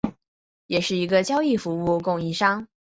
[0.65, 2.67] 也是一个交易服务供应商。